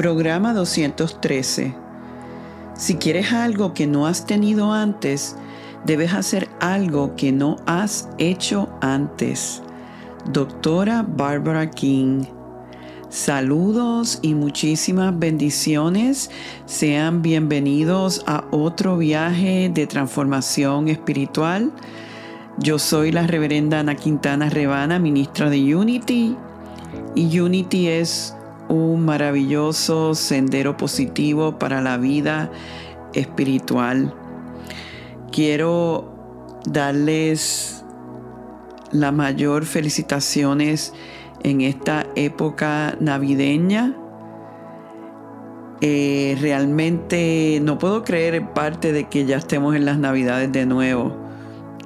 [0.00, 1.74] Programa 213.
[2.74, 5.36] Si quieres algo que no has tenido antes,
[5.84, 9.62] debes hacer algo que no has hecho antes.
[10.32, 12.24] Doctora Barbara King.
[13.10, 16.30] Saludos y muchísimas bendiciones.
[16.64, 21.72] Sean bienvenidos a otro viaje de transformación espiritual.
[22.56, 26.38] Yo soy la reverenda Ana Quintana Rebana, ministra de Unity.
[27.14, 28.34] Y Unity es
[28.70, 32.50] un maravilloso sendero positivo para la vida
[33.12, 34.14] espiritual.
[35.32, 36.14] Quiero
[36.64, 37.84] darles
[38.92, 40.94] la mayor felicitaciones
[41.42, 43.96] en esta época navideña.
[45.80, 50.66] Eh, realmente no puedo creer en parte de que ya estemos en las navidades de
[50.66, 51.16] nuevo,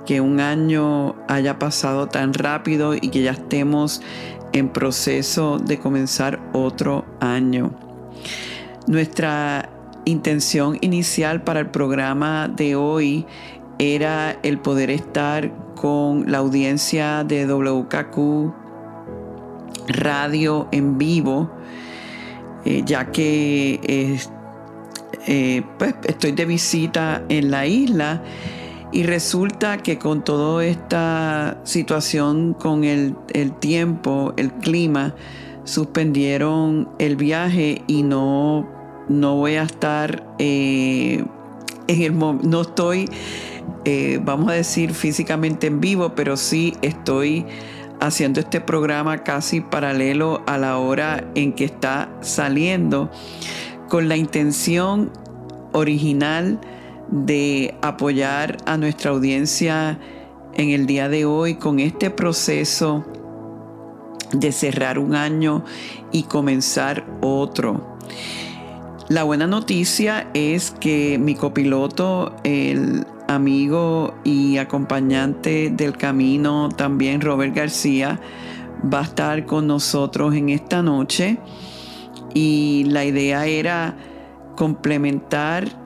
[0.04, 4.02] que un año haya pasado tan rápido y que ya estemos
[4.54, 7.72] en proceso de comenzar otro año.
[8.86, 9.68] Nuestra
[10.06, 13.26] intención inicial para el programa de hoy
[13.78, 18.54] era el poder estar con la audiencia de WKQ
[19.88, 21.50] radio en vivo,
[22.64, 23.80] eh, ya que
[25.26, 28.22] eh, pues, estoy de visita en la isla
[28.94, 33.16] y resulta que con toda esta situación con el,
[33.58, 35.16] tiempo, el clima,
[35.64, 38.70] suspendieron el viaje y no,
[39.08, 41.24] no voy a estar eh,
[41.88, 43.10] en el no estoy,
[44.22, 47.44] vamos a decir, físicamente en vivo, pero sí estoy
[47.98, 53.10] haciendo este programa casi paralelo a la hora en que está saliendo,
[53.88, 55.10] con la intención
[55.72, 56.60] original
[57.10, 59.98] de apoyar a nuestra audiencia
[60.54, 63.04] en el día de hoy con este proceso
[64.32, 65.64] de cerrar un año
[66.12, 67.96] y comenzar otro.
[69.08, 77.54] La buena noticia es que mi copiloto, el amigo y acompañante del camino, también Robert
[77.54, 78.20] García,
[78.92, 81.38] va a estar con nosotros en esta noche
[82.32, 83.96] y la idea era
[84.56, 85.83] complementar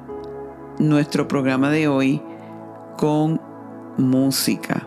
[0.78, 2.22] nuestro programa de hoy
[2.96, 3.40] con
[3.96, 4.86] música.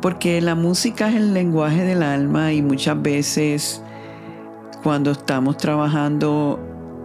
[0.00, 3.82] Porque la música es el lenguaje del alma y muchas veces
[4.82, 6.58] cuando estamos trabajando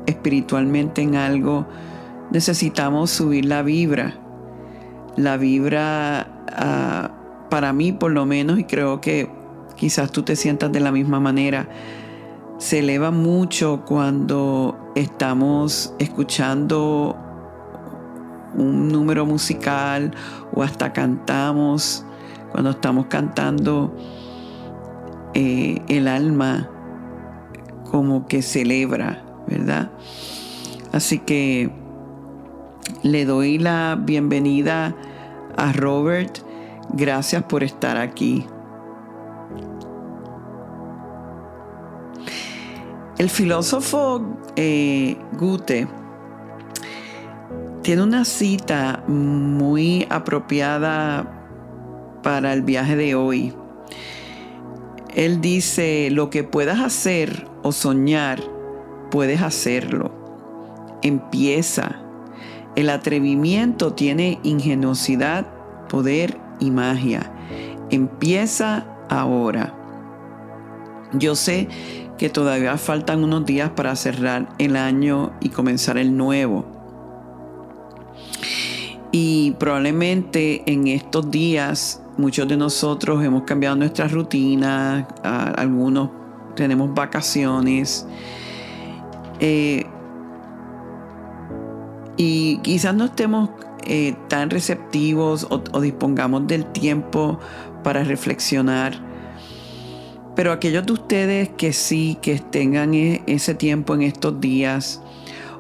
[0.08, 1.68] espiritualmente en algo,
[2.32, 4.16] necesitamos subir la vibra.
[5.16, 7.12] La vibra, ah,
[7.50, 9.30] para mí por lo menos, y creo que
[9.76, 11.70] quizás tú te sientas de la misma manera,
[12.58, 17.16] se eleva mucho cuando estamos escuchando
[18.56, 20.12] un número musical
[20.54, 22.04] o hasta cantamos,
[22.52, 23.96] cuando estamos cantando
[25.34, 26.70] eh, el alma
[27.92, 29.92] como que celebra, ¿verdad?
[30.92, 31.70] Así que
[33.04, 34.96] le doy la bienvenida
[35.56, 36.40] a Robert.
[36.94, 38.46] Gracias por estar aquí.
[43.18, 44.22] El filósofo
[44.56, 45.88] eh, Gute
[47.82, 53.54] tiene una cita muy apropiada para el viaje de hoy.
[55.16, 58.40] Él dice, lo que puedas hacer o soñar,
[59.10, 60.12] puedes hacerlo.
[61.02, 62.04] Empieza
[62.78, 65.48] el atrevimiento tiene ingenuidad,
[65.90, 67.32] poder y magia.
[67.90, 69.74] Empieza ahora.
[71.14, 71.68] Yo sé
[72.18, 76.66] que todavía faltan unos días para cerrar el año y comenzar el nuevo.
[79.12, 86.10] Y probablemente en estos días muchos de nosotros hemos cambiado nuestras rutinas, algunos
[86.56, 88.06] tenemos vacaciones.
[89.40, 89.86] Eh,
[92.18, 93.52] y quizás no estemos
[93.86, 97.40] eh, tan receptivos o, dispongamos del tiempo
[97.84, 99.07] para reflexionar.
[100.38, 105.02] Pero aquellos de ustedes que sí, que tengan e, ese tiempo en estos días,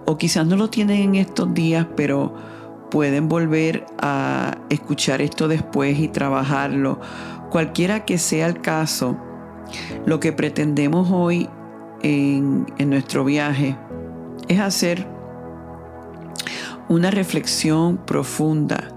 [0.05, 2.35] o quizás no lo tienen en estos días, pero
[2.91, 6.99] pueden volver a escuchar esto después y trabajarlo.
[7.49, 9.17] Cualquiera que sea el caso,
[10.05, 11.49] lo que pretendemos hoy
[12.03, 13.75] en, en nuestro viaje
[14.47, 15.07] es hacer
[16.87, 18.89] una reflexión profunda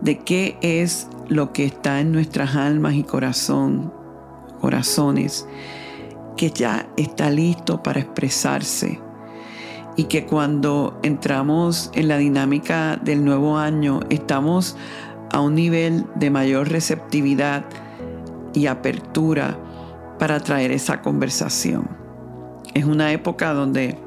[0.00, 3.95] de qué es lo que está en nuestras almas y corazón,
[4.60, 5.46] corazones,
[6.36, 9.00] que ya está listo para expresarse
[9.96, 14.76] y que cuando entramos en la dinámica del nuevo año estamos
[15.32, 17.64] a un nivel de mayor receptividad
[18.52, 19.58] y apertura
[20.18, 21.88] para traer esa conversación.
[22.74, 23.98] es una época donde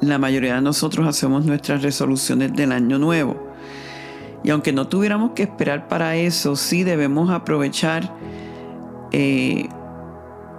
[0.00, 3.48] la mayoría de nosotros hacemos nuestras resoluciones del año nuevo.
[4.44, 8.12] Y aunque no tuviéramos que esperar para eso, sí debemos aprovechar
[9.12, 9.68] eh,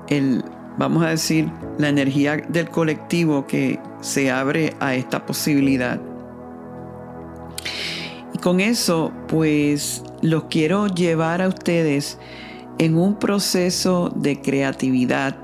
[0.08, 0.44] el,
[0.78, 6.00] vamos a decir, la energía del colectivo que se abre a esta posibilidad.
[8.34, 12.18] Y con eso, pues los quiero llevar a ustedes
[12.78, 15.36] en un proceso de creatividad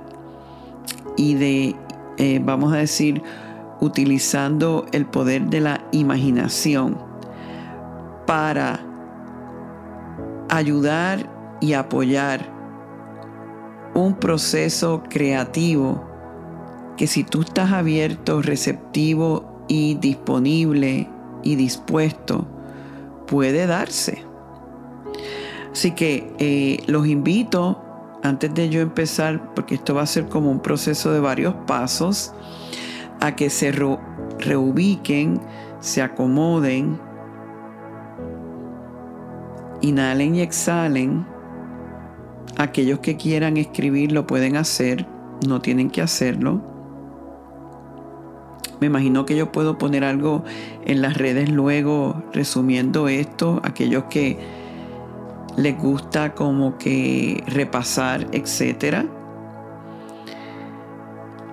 [1.18, 1.76] y de,
[2.18, 3.22] eh, vamos a decir,
[3.82, 6.98] utilizando el poder de la imaginación
[8.26, 8.80] para
[10.50, 11.30] ayudar
[11.60, 12.55] y apoyar
[13.96, 16.04] un proceso creativo
[16.98, 21.10] que si tú estás abierto, receptivo y disponible
[21.44, 22.48] y dispuesto,
[23.26, 24.24] puede darse.
[25.72, 27.82] Así que eh, los invito,
[28.24, 32.34] antes de yo empezar, porque esto va a ser como un proceso de varios pasos,
[33.20, 33.74] a que se
[34.40, 35.42] reubiquen,
[35.80, 37.00] se acomoden,
[39.82, 41.35] inhalen y exhalen.
[42.58, 45.06] Aquellos que quieran escribir lo pueden hacer,
[45.48, 46.62] no tienen que hacerlo.
[48.80, 50.44] Me imagino que yo puedo poner algo
[50.86, 54.38] en las redes luego resumiendo esto, aquellos que
[55.58, 59.06] les gusta como que repasar, etcétera.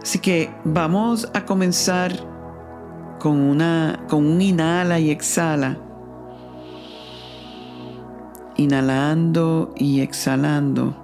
[0.03, 2.13] Así que vamos a comenzar
[3.21, 5.79] con, una, con un inhala y exhala.
[8.57, 10.95] Inhalando y exhalando.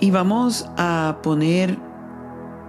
[0.00, 1.76] Y vamos a poner,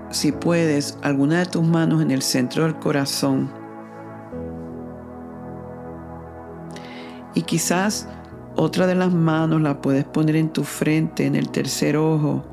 [0.10, 3.52] si puedes, alguna de tus manos en el centro del corazón.
[7.36, 8.08] Y quizás
[8.56, 12.44] otra de las manos la puedes poner en tu frente, en el tercer ojo.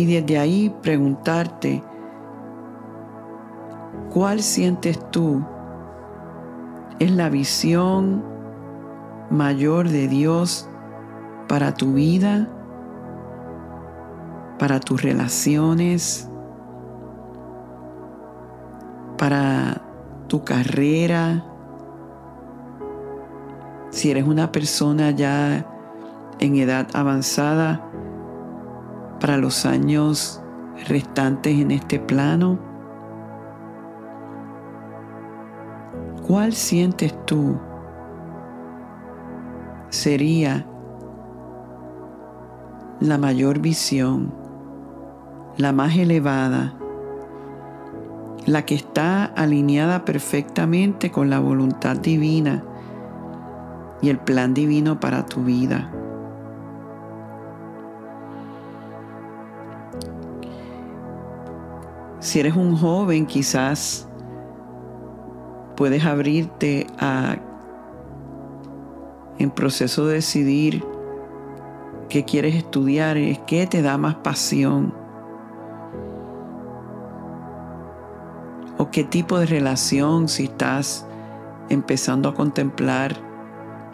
[0.00, 1.84] Y desde ahí preguntarte,
[4.10, 5.44] ¿cuál sientes tú?
[6.98, 8.24] ¿Es la visión
[9.28, 10.70] mayor de Dios
[11.48, 12.48] para tu vida?
[14.58, 16.30] ¿Para tus relaciones?
[19.18, 19.82] ¿Para
[20.28, 21.44] tu carrera?
[23.90, 25.66] Si eres una persona ya
[26.38, 27.89] en edad avanzada
[29.20, 30.42] para los años
[30.88, 32.58] restantes en este plano,
[36.26, 37.58] ¿cuál sientes tú
[39.90, 40.66] sería
[43.00, 44.32] la mayor visión,
[45.56, 46.74] la más elevada,
[48.46, 52.64] la que está alineada perfectamente con la voluntad divina
[54.02, 55.90] y el plan divino para tu vida.
[62.30, 64.08] Si eres un joven, quizás
[65.74, 67.38] puedes abrirte a
[69.40, 70.84] en proceso de decidir
[72.08, 73.16] qué quieres estudiar,
[73.48, 74.94] qué te da más pasión.
[78.78, 81.04] O qué tipo de relación si estás
[81.68, 83.16] empezando a contemplar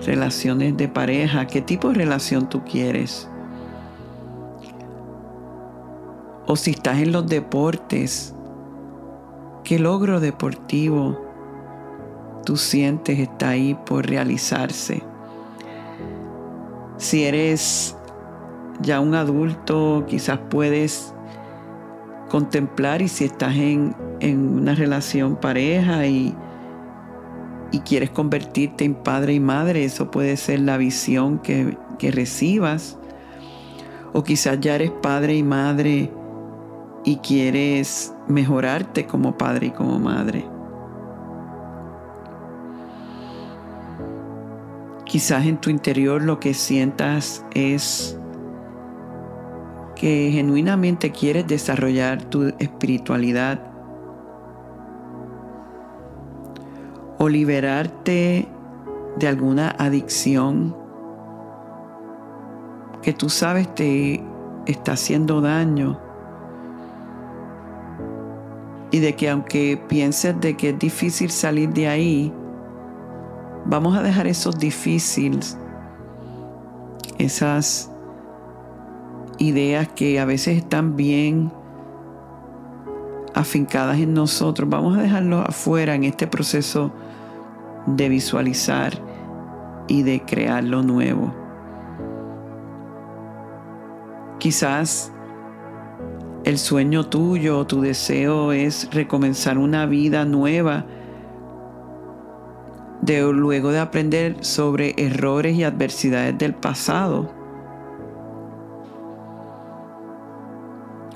[0.04, 3.30] relaciones de pareja, qué tipo de relación tú quieres.
[6.46, 8.34] O si estás en los deportes,
[9.64, 11.20] qué logro deportivo
[12.44, 15.02] tú sientes está ahí por realizarse.
[16.96, 17.96] Si eres
[18.80, 21.12] ya un adulto, quizás puedes
[22.30, 26.34] contemplar y si estás en, en una relación pareja y
[27.72, 32.96] y quieres convertirte en padre y madre, eso puede ser la visión que, que recibas.
[34.12, 36.10] O quizás ya eres padre y madre
[37.06, 40.44] y quieres mejorarte como padre y como madre.
[45.04, 48.18] Quizás en tu interior lo que sientas es
[49.94, 53.60] que genuinamente quieres desarrollar tu espiritualidad
[57.18, 58.48] o liberarte
[59.16, 60.76] de alguna adicción
[63.00, 64.24] que tú sabes te
[64.66, 66.05] está haciendo daño
[68.90, 72.32] y de que aunque pienses de que es difícil salir de ahí,
[73.64, 75.58] vamos a dejar esos difíciles,
[77.18, 77.90] esas
[79.38, 81.52] ideas que a veces están bien
[83.34, 86.92] afincadas en nosotros, vamos a dejarlos afuera en este proceso
[87.86, 88.94] de visualizar
[89.88, 91.34] y de crear lo nuevo.
[94.38, 95.12] Quizás
[96.46, 100.86] el sueño tuyo, tu deseo es recomenzar una vida nueva
[103.14, 107.30] luego de aprender sobre errores y adversidades del pasado.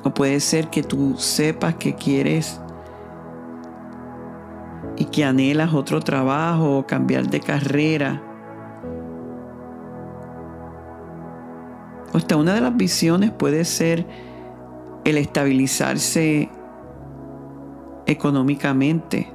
[0.02, 2.60] O puede ser que tú sepas que quieres
[4.96, 8.22] y que anhelas otro trabajo o cambiar de carrera.
[12.12, 14.06] O hasta una de las visiones puede ser
[15.04, 16.50] el estabilizarse
[18.06, 19.32] económicamente,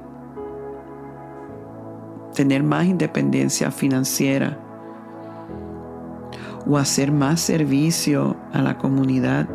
[2.34, 4.58] tener más independencia financiera
[6.68, 9.48] o hacer más servicio a la comunidad.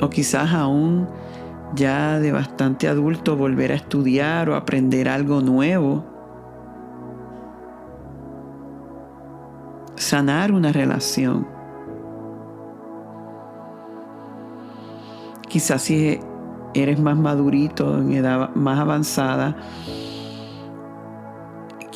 [0.00, 1.08] O quizás aún
[1.74, 6.04] ya de bastante adulto volver a estudiar o aprender algo nuevo.
[9.96, 11.53] Sanar una relación.
[15.54, 16.18] Quizás si
[16.74, 19.56] eres más madurito, en edad más avanzada,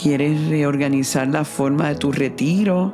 [0.01, 2.93] quieres reorganizar la forma de tu retiro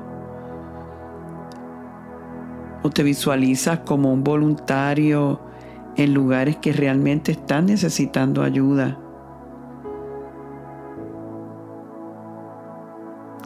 [2.83, 5.39] o te visualizas como un voluntario
[5.97, 8.99] en lugares que realmente están necesitando ayuda.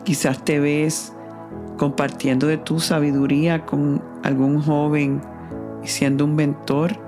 [0.04, 1.12] Quizás te ves
[1.78, 5.20] compartiendo de tu sabiduría con algún joven
[5.82, 7.07] y siendo un mentor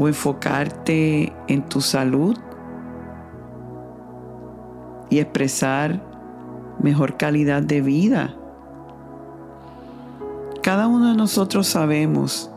[0.00, 2.34] o enfocarte en tu salud
[5.10, 6.00] y expresar
[6.78, 8.34] mejor calidad de vida.
[10.62, 12.50] Cada uno de nosotros sabemos,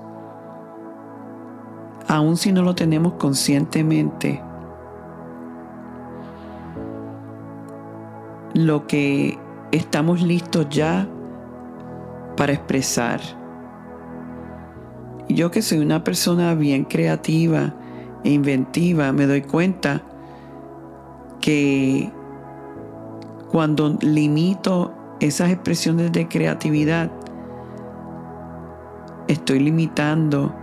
[2.08, 4.42] aun si no lo tenemos conscientemente,
[8.54, 9.38] lo que
[9.74, 11.10] estamos listos ya
[12.38, 13.20] para expresar
[15.30, 17.74] yo que soy una persona bien creativa
[18.24, 20.01] e inventiva, me doy cuenta
[21.42, 22.12] que
[23.51, 27.12] cuando limito esas expresiones de creatividad,
[29.27, 30.53] estoy limitando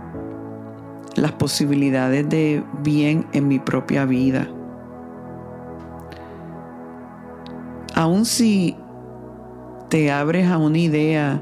[1.15, 4.47] las posibilidades de bien en mi propia vida.
[7.95, 8.75] Aun si
[9.89, 11.41] te abres a una idea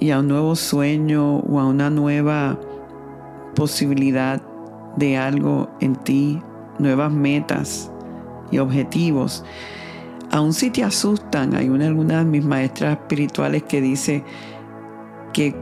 [0.00, 2.58] y a un nuevo sueño o a una nueva
[3.54, 4.42] posibilidad
[4.96, 6.42] de algo en ti,
[6.78, 7.92] nuevas metas
[8.50, 9.44] y objetivos.
[10.30, 14.24] Aun si te asustan, hay una, alguna de mis maestras espirituales que dice
[15.34, 15.54] que,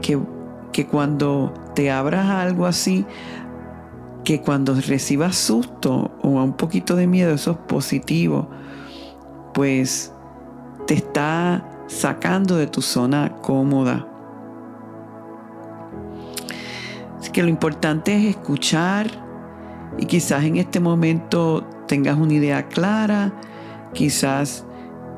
[0.71, 3.05] que cuando te abras a algo así,
[4.23, 8.49] que cuando recibas susto o un poquito de miedo, eso es positivo,
[9.53, 10.13] pues
[10.87, 14.08] te está sacando de tu zona cómoda
[17.31, 19.07] que lo importante es escuchar
[19.97, 23.33] y quizás en este momento tengas una idea clara,
[23.93, 24.65] quizás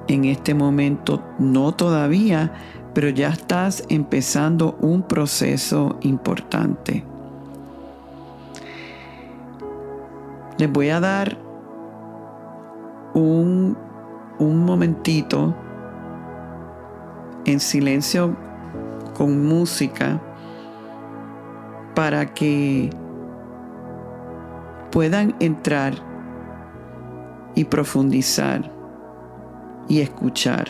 [0.08, 2.54] en este momento no todavía,
[2.94, 7.04] pero ya estás empezando un proceso importante.
[10.58, 11.38] Les voy a dar
[13.14, 13.78] un,
[14.40, 15.56] un momentito
[17.46, 18.36] en silencio
[19.14, 20.22] con música
[21.96, 22.90] para que
[24.92, 25.94] puedan entrar
[27.56, 28.72] y profundizar
[29.88, 30.70] y escuchar.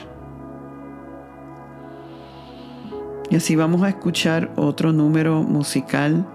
[3.30, 6.26] Y así vamos a escuchar otro número musical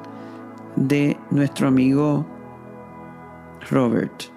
[0.76, 2.26] de nuestro amigo
[3.71, 4.37] Robert.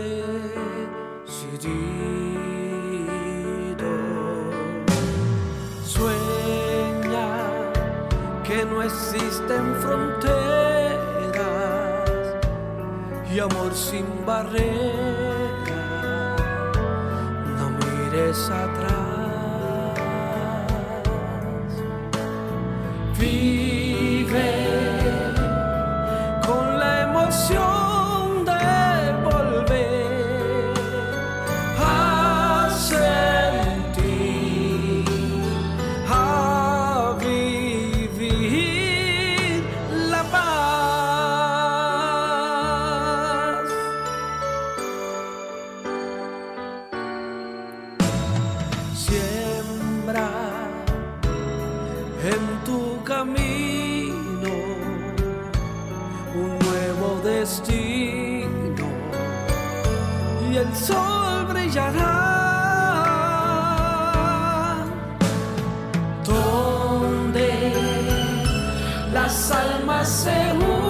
[13.41, 14.69] amor sin barreras.
[17.57, 19.11] No mires atrás.
[60.51, 62.07] Y el sol brillará.
[66.25, 67.73] Donde
[69.13, 70.80] las almas se unan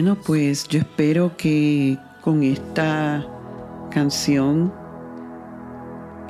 [0.00, 3.26] Bueno, pues yo espero que con esta
[3.90, 4.72] canción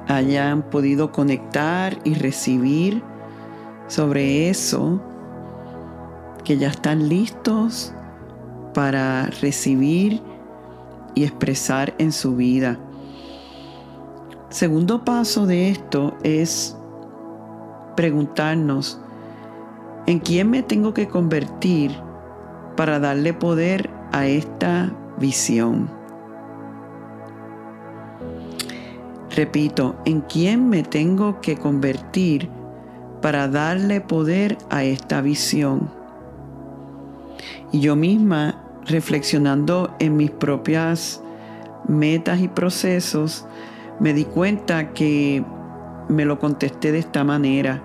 [0.07, 3.03] hayan podido conectar y recibir
[3.87, 5.03] sobre eso,
[6.45, 7.93] que ya están listos
[8.73, 10.23] para recibir
[11.15, 12.79] y expresar en su vida.
[14.49, 16.75] Segundo paso de esto es
[17.97, 18.99] preguntarnos,
[20.07, 22.08] ¿en quién me tengo que convertir
[22.79, 25.91] para darle poder a esta visión?
[29.35, 32.49] Repito, ¿en quién me tengo que convertir
[33.21, 35.91] para darle poder a esta visión?
[37.73, 41.21] Y yo misma, reflexionando en mis propias
[41.89, 43.45] metas y procesos,
[43.99, 45.45] me di cuenta que
[46.09, 47.83] me lo contesté de esta manera.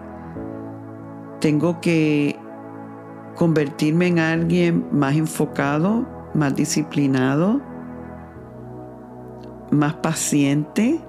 [1.39, 2.42] Tengo que
[3.35, 7.61] convertirme en alguien más enfocado, más disciplinado,
[9.71, 10.99] más paciente,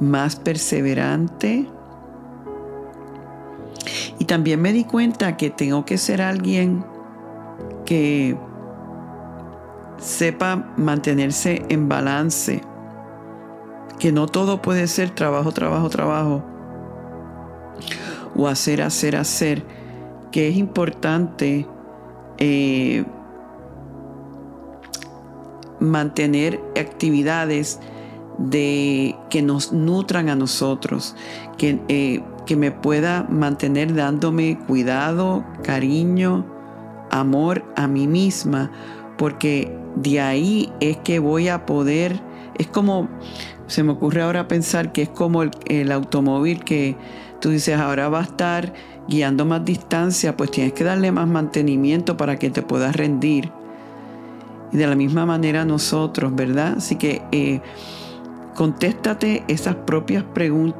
[0.00, 1.68] más perseverante.
[4.18, 6.84] Y también me di cuenta que tengo que ser alguien
[7.84, 8.36] que
[9.98, 12.60] sepa mantenerse en balance,
[13.98, 16.42] que no todo puede ser trabajo, trabajo, trabajo,
[18.34, 19.64] o hacer, hacer, hacer,
[20.30, 21.66] que es importante
[22.38, 23.04] eh,
[25.80, 27.80] mantener actividades
[28.38, 31.14] de que nos nutran a nosotros,
[31.56, 36.44] que, eh, que me pueda mantener dándome cuidado, cariño,
[37.10, 38.70] amor a mí misma,
[39.16, 42.20] porque de ahí es que voy a poder,
[42.58, 43.08] es como,
[43.66, 46.96] se me ocurre ahora pensar que es como el, el automóvil que
[47.40, 48.72] tú dices, ahora va a estar
[49.08, 53.50] guiando más distancia, pues tienes que darle más mantenimiento para que te puedas rendir.
[54.72, 56.74] Y de la misma manera nosotros, ¿verdad?
[56.78, 57.60] Así que eh,
[58.54, 60.24] contéstate esas propias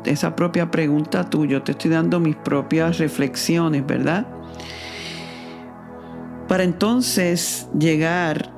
[0.05, 1.63] esa propia pregunta tuya.
[1.63, 4.27] Te estoy dando mis propias reflexiones, ¿verdad?
[6.49, 8.51] Para entonces llegar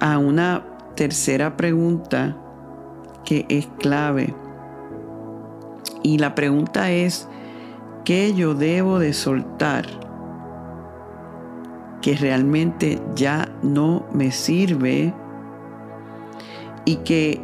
[0.00, 2.36] a una tercera pregunta
[3.24, 4.34] que es clave.
[6.02, 7.28] Y la pregunta es,
[8.04, 9.86] ¿qué yo debo de soltar
[12.00, 15.12] que realmente ya no me sirve?
[16.84, 17.40] Y que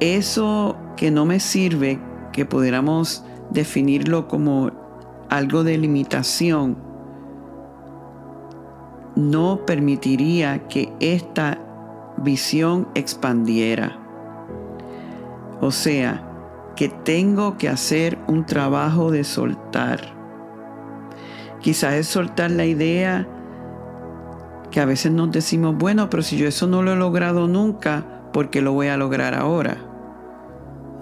[0.00, 1.98] eso que no me sirve,
[2.32, 4.70] que pudiéramos definirlo como
[5.28, 6.76] algo de limitación,
[9.16, 11.58] no permitiría que esta
[12.18, 13.98] visión expandiera.
[15.60, 16.25] O sea,
[16.76, 20.14] que tengo que hacer un trabajo de soltar.
[21.60, 23.26] Quizás es soltar la idea
[24.70, 28.04] que a veces nos decimos, bueno, pero si yo eso no lo he logrado nunca,
[28.32, 29.78] ¿por qué lo voy a lograr ahora?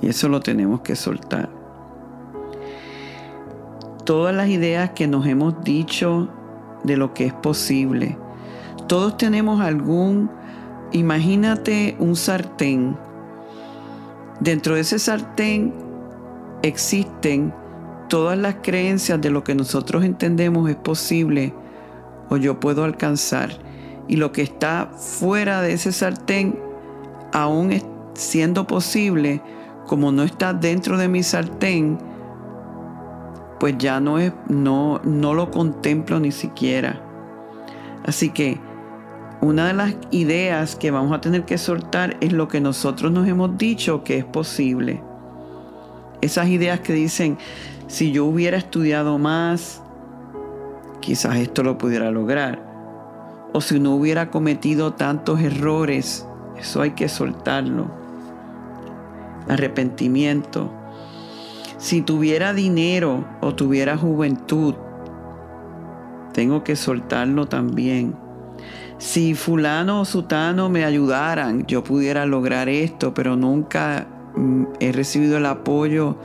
[0.01, 1.51] Y eso lo tenemos que soltar.
[4.05, 6.29] Todas las ideas que nos hemos dicho
[6.85, 8.17] de lo que es posible.
[8.87, 10.31] Todos tenemos algún,
[10.93, 12.97] imagínate un sartén.
[14.41, 15.73] Dentro de ese sartén
[16.63, 17.55] existen
[18.09, 21.55] todas las creencias de lo que nosotros entendemos es posible
[22.29, 23.51] o yo puedo alcanzar.
[24.09, 26.59] Y lo que está fuera de ese sartén,
[27.33, 27.73] aún
[28.15, 29.43] siendo posible,
[29.87, 31.99] como no está dentro de mi sartén,
[33.61, 37.01] pues ya no, es, no, no lo contemplo ni siquiera.
[38.05, 38.61] Así que
[39.45, 43.29] una de las ideas que vamos a tener que soltar es lo que nosotros nos
[43.29, 45.03] hemos dicho que es posible.
[46.21, 47.39] Esas ideas que dicen,
[47.87, 49.83] si yo hubiera estudiado más,
[51.01, 52.63] quizás esto lo pudiera lograr.
[53.53, 56.27] O si no hubiera cometido tantos errores,
[56.59, 57.91] eso hay que soltarlo.
[59.49, 60.71] Arrepentimiento
[61.85, 64.75] si tuviera dinero o tuviera juventud,
[66.33, 68.24] tengo que soltarlo también.
[68.99, 75.37] Si fulano o sutano me ayudaran, yo pudiera lograr esto, pero nunca mm, he recibido
[75.39, 76.17] el apoyo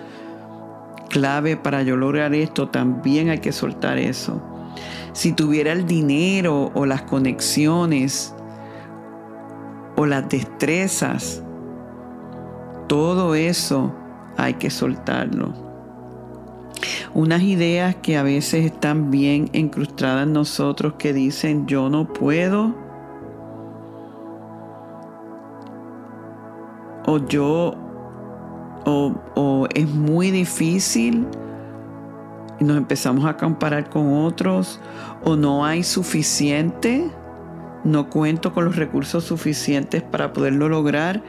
[1.10, 4.42] clave para yo lograr esto, también hay que soltar eso.
[5.14, 8.34] Si tuviera el dinero o las conexiones
[9.96, 11.44] o las destrezas,
[12.88, 13.94] todo eso
[14.38, 15.69] hay que soltarlo.
[17.14, 22.76] Unas ideas que a veces están bien incrustadas en nosotros que dicen yo no puedo
[27.06, 27.74] o yo
[28.86, 31.28] o, o es muy difícil
[32.60, 34.80] y nos empezamos a comparar con otros
[35.24, 37.10] o no hay suficiente,
[37.84, 41.24] no cuento con los recursos suficientes para poderlo lograr,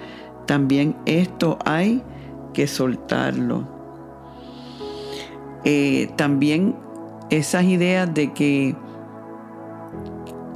[0.46, 2.03] también esto hay
[2.53, 3.80] que soltarlo.
[5.64, 6.77] Eh, también
[7.31, 8.75] esas ideas de que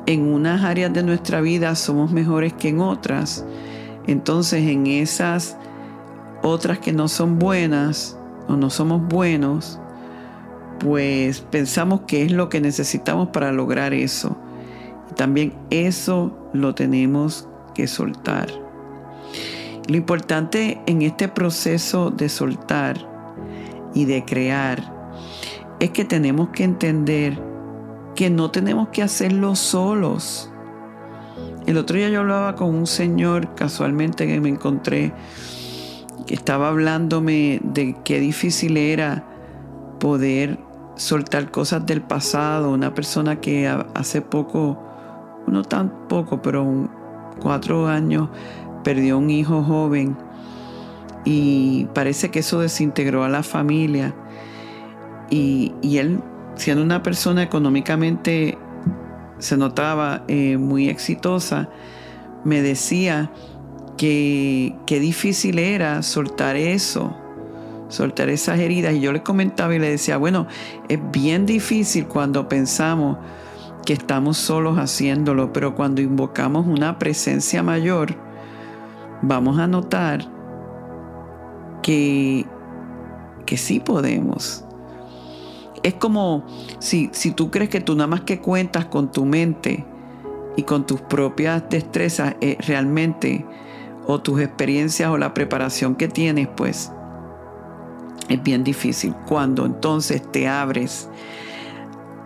[0.07, 3.45] en unas áreas de nuestra vida somos mejores que en otras,
[4.07, 5.57] entonces en esas
[6.43, 9.79] otras que no son buenas o no somos buenos,
[10.79, 14.37] pues pensamos que es lo que necesitamos para lograr eso.
[15.17, 18.49] También eso lo tenemos que soltar.
[19.88, 22.97] Lo importante en este proceso de soltar
[23.95, 24.94] y de crear
[25.81, 27.41] es que tenemos que entender
[28.15, 30.51] que no tenemos que hacerlo solos.
[31.67, 35.13] El otro día yo hablaba con un señor casualmente que me encontré
[36.27, 39.25] que estaba hablándome de qué difícil era
[40.01, 40.59] poder
[40.97, 42.71] soltar cosas del pasado.
[42.71, 44.79] Una persona que hace poco,
[45.47, 46.89] no tan poco, pero
[47.41, 48.29] cuatro años
[48.83, 50.17] perdió un hijo joven
[51.25, 54.15] y parece que eso desintegró a la familia.
[55.31, 56.21] Y, él,
[56.57, 58.59] siendo una persona económicamente,
[59.39, 61.69] se notaba eh, muy exitosa,
[62.45, 63.31] me decía
[63.97, 67.17] que difícil era soltar eso,
[67.89, 68.95] soltar esas heridas.
[68.95, 70.47] Y yo le comentaba y le decía, bueno,
[70.89, 73.19] es bien difícil cuando pensamos
[73.85, 78.15] que estamos solos haciéndolo, pero cuando invocamos una presencia mayor,
[79.23, 80.27] vamos a notar
[81.83, 82.47] que,
[83.45, 84.63] que sí podemos.
[85.85, 86.44] Es como
[86.81, 89.85] si, si tú crees que tú nada más que cuentas con tu mente
[90.57, 93.44] y con tus propias destrezas eh, realmente
[94.07, 96.90] o tus experiencias o la preparación que tienes, pues
[98.29, 99.14] es bien difícil.
[99.27, 101.09] Cuando entonces te abres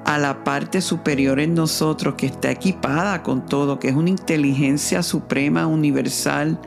[0.04, 5.02] a la parte superior en nosotros que está equipada con todo, que es una inteligencia
[5.02, 6.60] suprema, universal,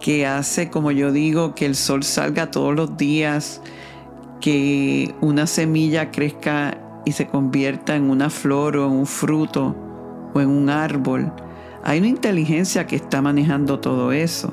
[0.00, 3.62] que hace, como yo digo, que el sol salga todos los días,
[4.40, 9.76] que una semilla crezca y se convierta en una flor o en un fruto
[10.34, 11.32] o en un árbol.
[11.82, 14.52] Hay una inteligencia que está manejando todo eso.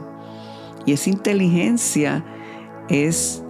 [0.85, 2.23] Y esa inteligencia
[2.89, 3.43] es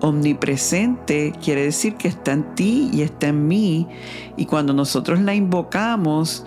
[0.00, 3.88] omnipresente, quiere decir que está en ti y está en mí.
[4.36, 6.44] Y cuando nosotros la invocamos,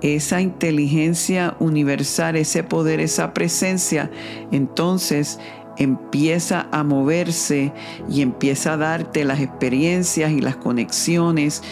[0.00, 4.10] esa inteligencia universal, ese poder, esa presencia,
[4.52, 5.40] entonces
[5.78, 7.72] empieza a moverse
[8.10, 11.62] y empieza a darte las experiencias y las conexiones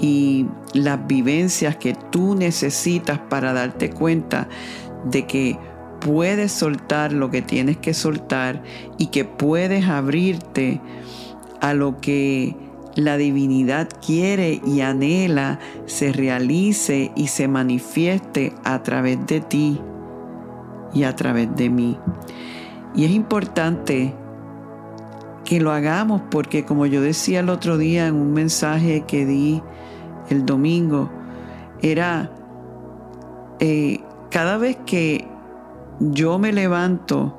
[0.00, 4.48] y las vivencias que tú necesitas para darte cuenta
[5.04, 5.58] de que
[6.00, 8.62] puedes soltar lo que tienes que soltar
[8.98, 10.80] y que puedes abrirte
[11.60, 12.56] a lo que
[12.96, 19.80] la divinidad quiere y anhela se realice y se manifieste a través de ti
[20.92, 21.98] y a través de mí.
[22.94, 24.14] Y es importante
[25.44, 29.62] que lo hagamos porque como yo decía el otro día en un mensaje que di
[30.28, 31.10] el domingo,
[31.80, 32.30] era
[33.58, 34.00] eh,
[34.30, 35.26] cada vez que
[36.00, 37.36] yo me levanto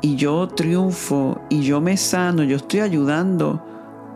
[0.00, 3.62] y yo triunfo y yo me sano, yo estoy ayudando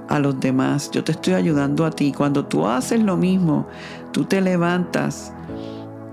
[0.08, 2.12] a los demás, yo te estoy ayudando a ti.
[2.12, 3.66] Cuando tú haces lo mismo,
[4.12, 5.32] tú te levantas,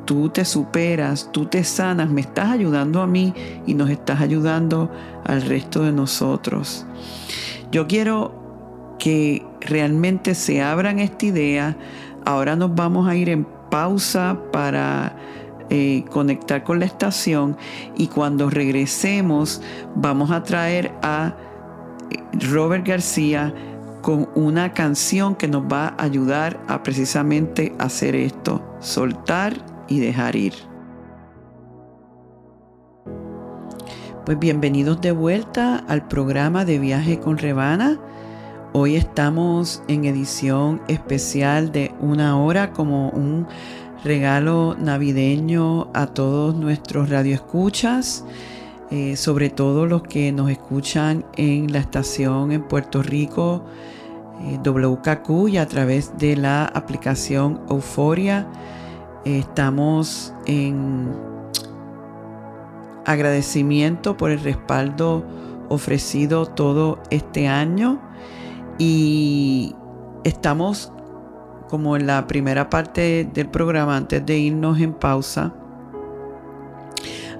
[0.05, 3.33] tú te superas, tú te sanas, me estás ayudando a mí
[3.65, 4.91] y nos estás ayudando
[5.25, 6.85] al resto de nosotros.
[7.71, 11.77] Yo quiero que realmente se abran esta idea.
[12.25, 15.15] Ahora nos vamos a ir en pausa para
[15.69, 17.57] eh, conectar con la estación
[17.97, 19.61] y cuando regresemos
[19.95, 21.35] vamos a traer a
[22.33, 23.53] Robert García
[24.01, 30.35] con una canción que nos va a ayudar a precisamente hacer esto, soltar y dejar
[30.35, 30.53] ir.
[34.25, 37.99] Pues bienvenidos de vuelta al programa de viaje con Rebana.
[38.71, 43.45] Hoy estamos en edición especial de una hora como un
[44.03, 48.25] regalo navideño a todos nuestros radioescuchas,
[48.91, 53.65] eh, sobre todo los que nos escuchan en la estación en Puerto Rico,
[54.41, 58.47] eh, WKQ y a través de la aplicación Euforia.
[59.25, 61.11] Estamos en
[63.05, 65.23] agradecimiento por el respaldo
[65.69, 67.99] ofrecido todo este año
[68.77, 69.75] y
[70.23, 70.91] estamos
[71.69, 75.53] como en la primera parte del programa, antes de irnos en pausa,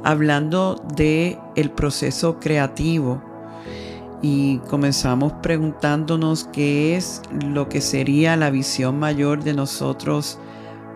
[0.04, 3.22] hablando de el proceso creativo.
[4.24, 10.40] Y comenzamos preguntándonos qué es lo que sería la visión mayor de nosotros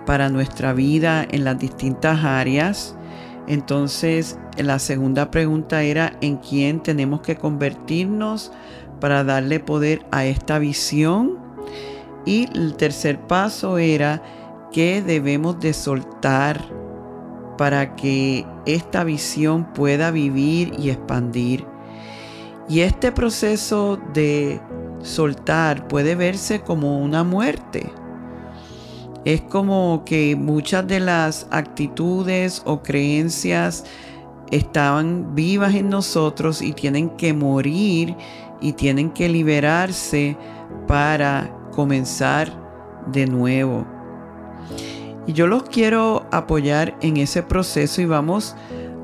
[0.08, 2.96] para nuestra vida en las distintas áreas.
[3.46, 8.52] Entonces, la segunda pregunta era en quién tenemos que convertirnos
[9.00, 11.38] para darle poder a esta visión
[12.26, 14.24] y el tercer paso era
[14.72, 16.62] que debemos de soltar
[17.58, 21.66] para que esta visión pueda vivir y expandir.
[22.70, 24.60] Y este proceso de
[25.02, 27.92] soltar puede verse como una muerte.
[29.28, 33.84] Es como que muchas de las actitudes o creencias
[34.52, 38.16] estaban vivas en nosotros y tienen que morir
[38.62, 40.38] y tienen que liberarse
[40.88, 42.54] para comenzar
[43.12, 43.86] de nuevo.
[45.26, 48.56] Y yo los quiero apoyar en ese proceso y vamos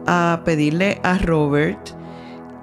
[0.08, 1.90] a pedirle a Robert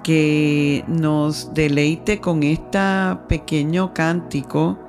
[0.01, 2.79] que nos deleite con este
[3.27, 4.79] pequeño cántico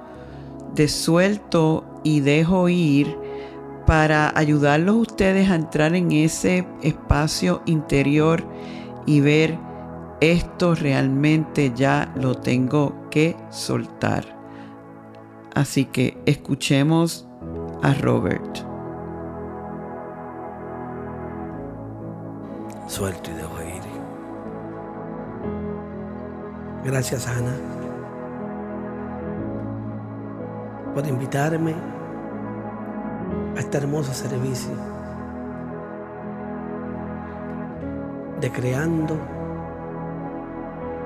[0.74, 3.16] de suelto y dejo ir
[3.86, 8.44] para ayudarlos ustedes a entrar en ese espacio interior
[9.06, 9.58] y ver
[10.20, 14.24] esto realmente ya lo tengo que soltar.
[15.54, 17.26] Así que escuchemos
[17.82, 18.58] a Robert.
[22.86, 23.82] Suelto y dejo ir.
[26.84, 27.56] Gracias Ana
[30.94, 31.74] por invitarme
[33.56, 34.72] a este hermoso servicio
[38.40, 39.16] de creando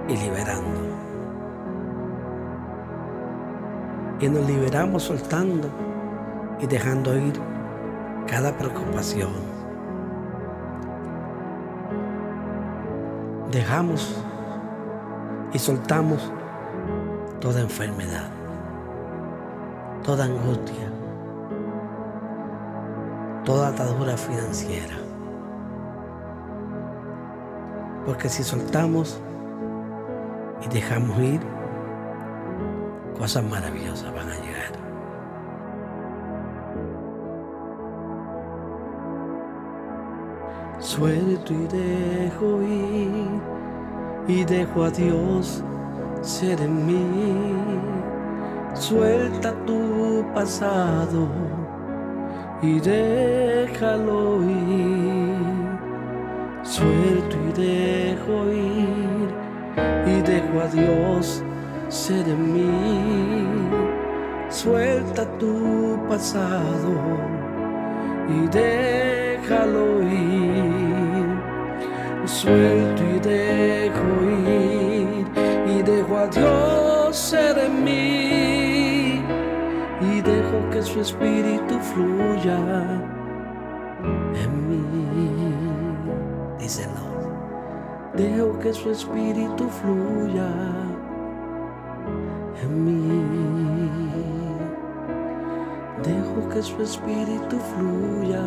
[0.09, 0.97] y liberando.
[4.21, 5.69] y nos liberamos soltando
[6.61, 7.35] y dejando ir
[8.27, 9.31] cada preocupación.
[13.51, 14.17] Dejamos
[15.53, 16.33] y soltamos
[17.41, 18.29] toda enfermedad,
[20.03, 20.91] toda angustia,
[23.47, 24.97] toda atadura financiera.
[28.05, 29.21] Porque si soltamos
[30.63, 31.41] y dejamos ir,
[33.17, 34.73] cosas maravillosas van a llegar.
[40.79, 43.41] Suelto y dejo ir
[44.29, 45.63] y dejo a Dios
[46.21, 47.55] ser en mí.
[48.75, 51.66] Suelta tu pasado
[52.63, 55.37] y déjalo ir.
[56.63, 59.29] Suelto y dejo ir
[60.07, 61.43] y dejo a Dios
[61.89, 63.69] ser en mí.
[64.49, 66.93] Suelta tu pasado
[68.29, 71.27] y déjalo ir.
[72.25, 74.09] Suelto y dejo
[74.51, 75.27] ir
[75.79, 78.66] y dejo a Dios ser en mí
[80.57, 82.59] dejo que su espíritu fluya
[84.43, 84.83] en mí.
[86.59, 87.07] Díselo.
[88.15, 90.49] Dejo que su espíritu fluya
[92.63, 93.91] en mí.
[96.03, 98.45] Dejo que su espíritu fluya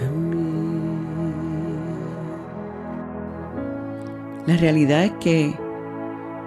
[0.00, 0.36] en mí.
[4.46, 5.54] La realidad es que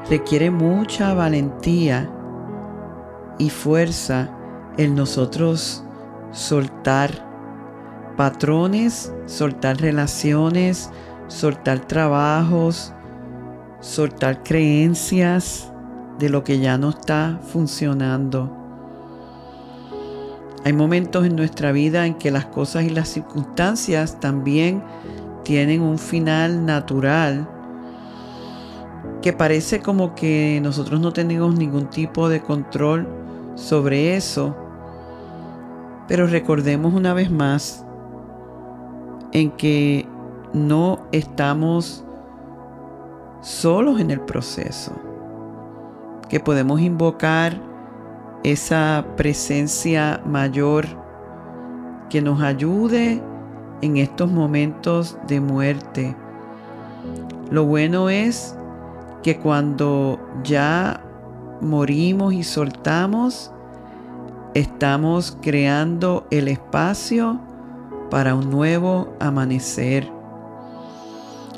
[0.10, 2.13] requiere mucha valentía
[3.38, 4.30] y fuerza
[4.78, 5.84] el nosotros
[6.32, 7.12] soltar
[8.18, 10.90] patrones, soltar relaciones,
[11.28, 12.94] soltar trabajos,
[13.80, 15.72] soltar creencias
[16.20, 18.58] de lo que ya no está funcionando.
[20.66, 24.84] Hay momentos en nuestra vida en que las cosas y las circunstancias también
[25.44, 27.50] tienen un final natural
[29.22, 33.23] que parece como que nosotros no tenemos ningún tipo de control
[33.56, 34.56] sobre eso.
[36.08, 37.86] Pero recordemos una vez más
[39.32, 40.08] en que
[40.54, 42.04] no estamos
[43.42, 44.92] solos en el proceso,
[46.30, 47.60] que podemos invocar
[48.44, 50.86] esa presencia mayor
[52.10, 53.22] que nos ayude
[53.82, 56.16] en estos momentos de muerte.
[57.50, 58.56] Lo bueno es
[59.24, 61.02] que cuando ya
[61.64, 63.52] morimos y soltamos,
[64.54, 67.40] estamos creando el espacio
[68.10, 70.12] para un nuevo amanecer.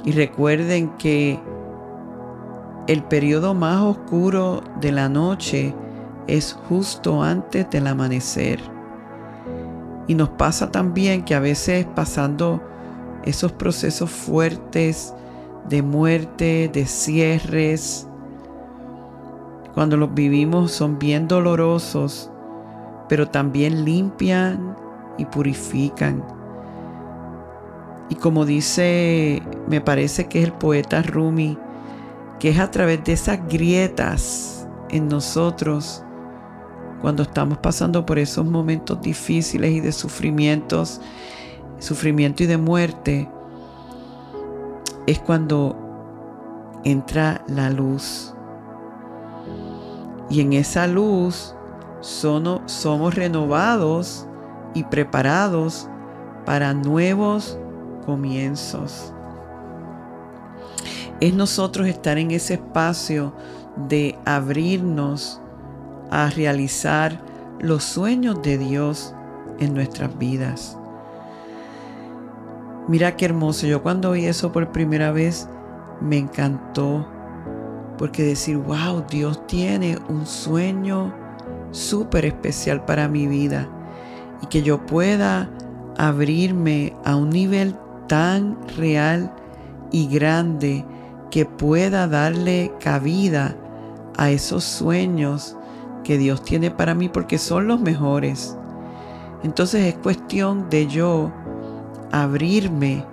[0.05, 1.39] Y recuerden que
[2.87, 5.73] el periodo más oscuro de la noche
[6.27, 8.59] es justo antes del amanecer.
[10.07, 12.61] Y nos pasa también que a veces pasando
[13.23, 15.13] esos procesos fuertes
[15.67, 18.07] de muerte, de cierres,
[19.75, 22.31] cuando los vivimos son bien dolorosos,
[23.09, 24.75] pero también limpian
[25.17, 26.23] y purifican.
[28.09, 31.57] Y como dice, me parece que es el poeta Rumi,
[32.39, 36.03] que es a través de esas grietas en nosotros,
[37.01, 41.01] cuando estamos pasando por esos momentos difíciles y de sufrimientos,
[41.79, 43.29] sufrimiento y de muerte,
[45.05, 45.75] es cuando
[46.83, 48.34] entra la luz.
[50.29, 51.55] Y en esa luz
[52.01, 54.27] somos renovados
[54.73, 55.89] y preparados
[56.45, 57.57] para nuevos
[58.05, 59.13] comienzos.
[61.19, 63.33] Es nosotros estar en ese espacio
[63.87, 65.41] de abrirnos
[66.11, 67.19] a realizar
[67.59, 69.15] los sueños de Dios
[69.59, 70.77] en nuestras vidas.
[72.87, 73.65] Mira qué hermoso.
[73.65, 75.49] Yo cuando oí eso por primera vez
[76.01, 77.07] me encantó.
[77.97, 81.13] Porque decir, wow, Dios tiene un sueño
[81.71, 83.69] súper especial para mi vida.
[84.41, 85.49] Y que yo pueda
[85.97, 87.75] abrirme a un nivel
[88.07, 89.33] tan real
[89.91, 90.85] y grande
[91.31, 93.55] que pueda darle cabida
[94.17, 95.57] a esos sueños
[96.03, 98.57] que Dios tiene para mí porque son los mejores.
[99.43, 101.31] Entonces es cuestión de yo
[102.11, 103.05] abrirme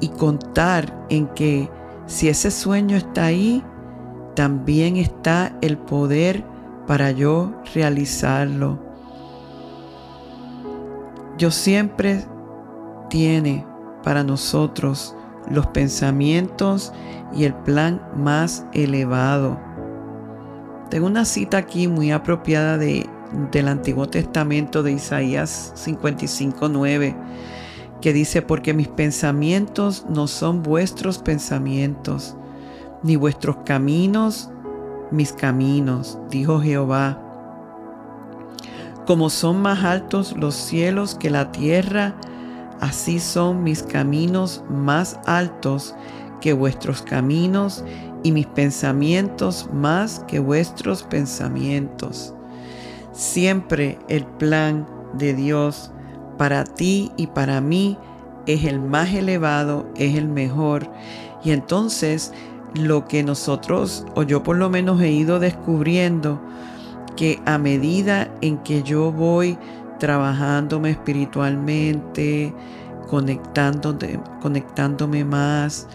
[0.00, 1.68] y contar en que
[2.06, 3.62] si ese sueño está ahí,
[4.34, 6.44] también está el poder
[6.86, 8.78] para yo realizarlo.
[11.38, 12.24] Yo siempre
[13.08, 13.66] tiene
[14.02, 15.14] para nosotros
[15.50, 16.92] los pensamientos
[17.34, 19.60] y el plan más elevado.
[20.90, 23.08] Tengo una cita aquí muy apropiada de
[23.52, 27.14] del Antiguo Testamento de Isaías 55:9,
[28.00, 32.36] que dice, porque mis pensamientos no son vuestros pensamientos,
[33.02, 34.50] ni vuestros caminos
[35.10, 37.22] mis caminos, dijo Jehová.
[39.06, 42.16] Como son más altos los cielos que la tierra,
[42.80, 45.94] así son mis caminos más altos
[46.40, 47.84] que vuestros caminos
[48.24, 52.34] y mis pensamientos más que vuestros pensamientos.
[53.12, 55.92] Siempre el plan de Dios
[56.36, 57.98] para ti y para mí
[58.46, 60.90] es el más elevado, es el mejor.
[61.44, 62.32] Y entonces
[62.74, 66.40] lo que nosotros, o yo por lo menos he ido descubriendo,
[67.16, 69.58] que a medida en que yo voy
[69.98, 72.54] trabajándome espiritualmente,
[73.08, 75.88] conectándome, conectándome más,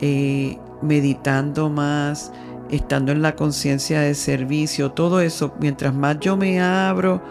[0.00, 2.32] eh, meditando más,
[2.70, 7.22] estando en la conciencia de servicio, todo eso, mientras más yo me abro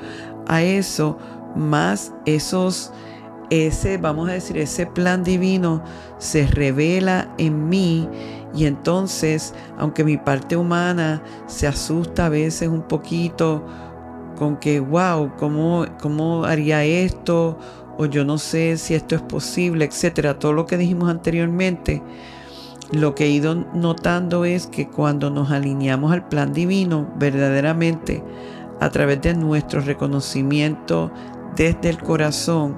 [0.47, 1.18] a eso,
[1.56, 2.91] más esos,
[3.49, 5.84] ese, vamos a decir, ese plan divino
[6.18, 8.08] se revela en mí
[8.54, 13.66] y entonces, aunque mi parte humana se asusta a veces un poquito
[14.38, 17.58] con que, wow, ¿cómo, cómo haría esto?
[17.97, 20.39] O yo no sé si esto es posible, etcétera.
[20.39, 22.02] Todo lo que dijimos anteriormente,
[22.91, 28.24] lo que he ido notando es que cuando nos alineamos al plan divino, verdaderamente,
[28.82, 31.12] a través de nuestro reconocimiento
[31.56, 32.78] desde el corazón,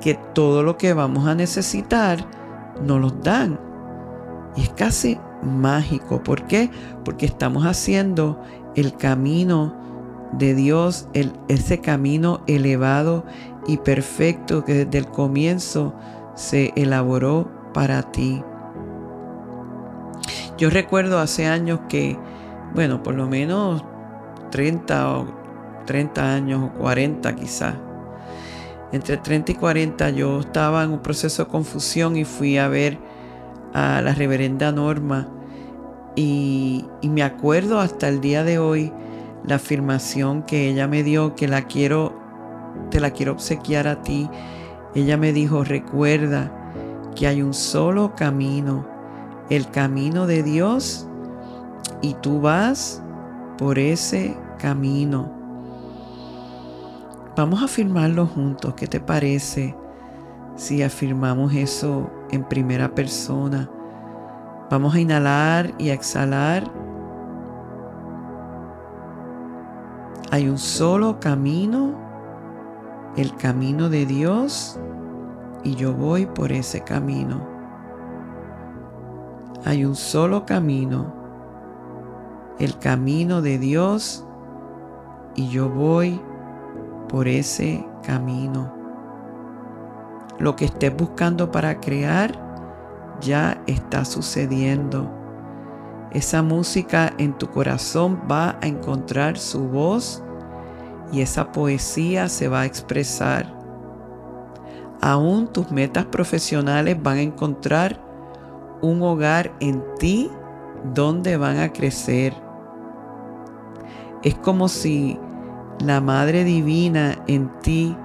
[0.00, 2.26] que todo lo que vamos a necesitar
[2.82, 3.58] nos lo dan.
[4.56, 6.22] Y es casi mágico.
[6.22, 6.70] ¿Por qué?
[7.04, 8.40] Porque estamos haciendo
[8.74, 9.74] el camino
[10.32, 11.08] de Dios,
[11.48, 13.24] ese camino elevado
[13.66, 15.94] y perfecto que desde el comienzo
[16.34, 18.42] se elaboró para ti.
[20.56, 22.18] Yo recuerdo hace años que,
[22.74, 23.84] bueno, por lo menos
[24.50, 25.26] 30 o
[25.86, 27.74] 30 años o 40 quizás,
[28.94, 32.96] entre 30 y 40 yo estaba en un proceso de confusión y fui a ver
[33.72, 35.28] a la reverenda Norma
[36.14, 38.92] y, me acuerdo hasta el día de hoy
[39.44, 42.14] la afirmación que ella me dio, que la quiero,
[42.90, 44.30] te la quiero obsequiar a ti.
[44.94, 46.52] Ella me dijo, recuerda
[47.16, 48.86] que hay un solo camino,
[49.50, 51.08] el camino de Dios,
[52.00, 53.02] y tú vas
[53.58, 55.43] por ese camino.
[57.36, 58.74] Vamos a afirmarlo juntos.
[58.74, 59.74] ¿Qué te parece
[60.54, 63.68] si afirmamos eso en primera persona?
[64.70, 66.70] Vamos a inhalar y exhalar.
[70.30, 71.94] Hay un solo camino,
[73.16, 74.78] el camino de Dios,
[75.64, 77.40] y yo voy por ese camino.
[79.64, 81.12] Hay un solo camino,
[82.60, 84.24] el camino de Dios,
[85.34, 86.20] y yo voy
[87.08, 88.72] por ese camino.
[90.38, 92.32] Lo que estés buscando para crear,
[93.20, 95.10] ya está sucediendo.
[96.10, 100.22] Esa música en tu corazón va a encontrar su voz
[101.12, 103.52] y esa poesía se va a expresar.
[105.00, 108.00] Aún tus metas profesionales van a encontrar
[108.80, 110.30] un hogar en ti
[110.94, 112.34] donde van a crecer.
[114.22, 115.18] Es como si
[115.80, 117.96] la Madre Divina en ti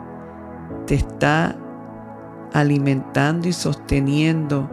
[0.85, 1.55] te está
[2.53, 4.69] alimentando y sosteniendo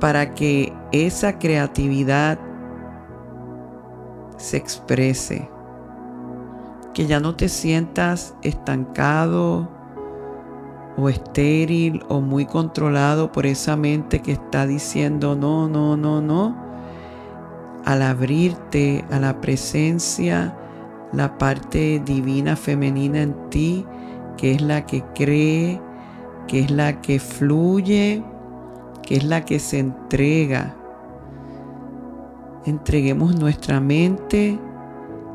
[0.00, 2.38] para que esa creatividad
[4.36, 5.48] se exprese.
[6.94, 9.68] Que ya no te sientas estancado
[10.96, 16.56] o estéril o muy controlado por esa mente que está diciendo no, no, no, no.
[17.84, 20.56] Al abrirte a la presencia,
[21.12, 23.86] la parte divina femenina en ti,
[24.36, 25.80] que es la que cree,
[26.46, 28.22] que es la que fluye,
[29.02, 30.74] que es la que se entrega.
[32.66, 34.58] Entreguemos nuestra mente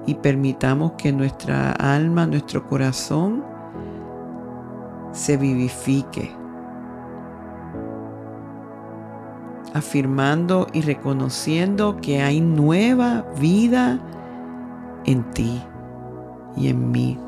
[0.06, 3.44] y permitamos que nuestra alma, nuestro corazón
[5.12, 6.32] se vivifique.
[9.74, 14.00] Afirmando y reconociendo que hay nueva vida
[15.06, 15.62] en ti
[16.56, 17.20] y en mí.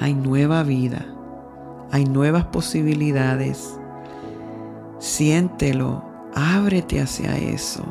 [0.00, 1.06] Hay nueva vida,
[1.90, 3.78] hay nuevas posibilidades
[5.02, 7.82] Siéntelo, ábrete hacia eso.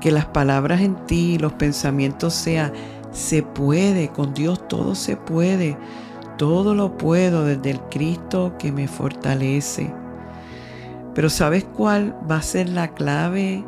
[0.00, 2.72] Que las palabras en ti, los pensamientos sean,
[3.12, 5.78] se puede, con Dios todo se puede,
[6.36, 9.94] todo lo puedo desde el Cristo que me fortalece.
[11.14, 13.64] Pero ¿sabes cuál va a ser la clave?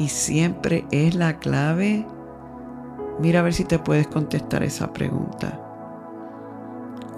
[0.00, 2.06] Y siempre es la clave.
[3.20, 5.60] Mira a ver si te puedes contestar esa pregunta.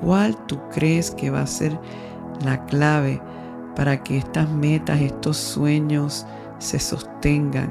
[0.01, 1.79] ¿Cuál tú crees que va a ser
[2.45, 3.23] la clave
[3.77, 6.27] para que estas metas, estos sueños
[6.59, 7.71] se sostengan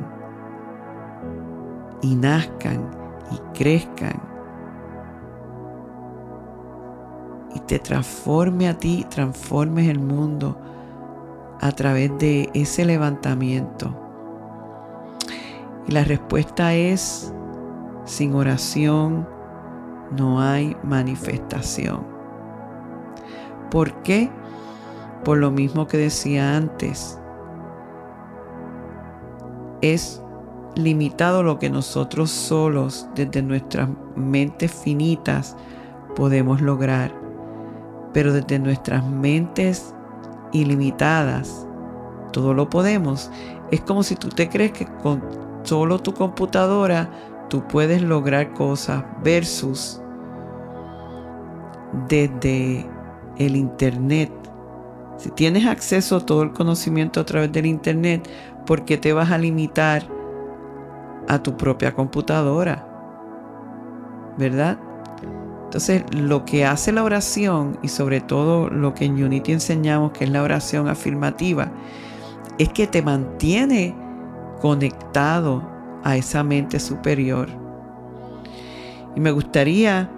[2.01, 2.89] y nazcan
[3.31, 4.31] y crezcan
[7.53, 10.57] y te transforme a ti, transformes el mundo
[11.59, 14.10] a través de ese levantamiento.
[15.91, 17.33] La respuesta es,
[18.05, 19.27] sin oración
[20.17, 22.07] no hay manifestación.
[23.69, 24.31] ¿Por qué?
[25.25, 27.19] Por lo mismo que decía antes,
[29.81, 30.23] es
[30.75, 35.57] limitado lo que nosotros solos, desde nuestras mentes finitas,
[36.15, 37.13] podemos lograr.
[38.13, 39.93] Pero desde nuestras mentes
[40.53, 41.67] ilimitadas,
[42.31, 43.29] todo lo podemos.
[43.71, 47.09] Es como si tú te crees que con solo tu computadora
[47.51, 50.01] tú puedes lograr cosas versus
[52.07, 52.89] desde
[53.37, 54.31] el Internet.
[55.17, 58.27] Si tienes acceso a todo el conocimiento a través del Internet,
[58.65, 60.03] ¿por qué te vas a limitar
[61.27, 62.87] a tu propia computadora?
[64.37, 64.79] ¿Verdad?
[65.65, 70.23] Entonces, lo que hace la oración y sobre todo lo que en Unity enseñamos, que
[70.23, 71.69] es la oración afirmativa,
[72.57, 73.93] es que te mantiene
[74.61, 75.63] conectado
[76.03, 77.49] a esa mente superior.
[79.15, 80.09] Y me gustaría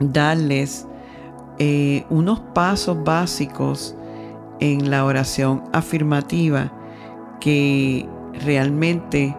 [0.00, 0.86] darles
[1.58, 3.94] eh, unos pasos básicos
[4.60, 6.72] en la oración afirmativa
[7.40, 8.08] que
[8.44, 9.36] realmente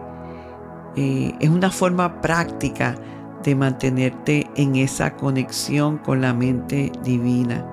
[0.96, 2.94] eh, es una forma práctica
[3.42, 7.66] de mantenerte en esa conexión con la mente divina.